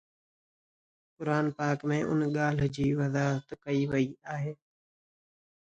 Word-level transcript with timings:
قرآن 1.15 1.45
پاڪ 1.57 1.79
۾ 1.91 1.97
ان 2.09 2.19
ڳالهه 2.35 2.67
جي 2.75 2.87
وضاحت 2.99 3.47
ڪئي 3.63 3.81
وئي 3.91 4.07
آهي 4.33 4.53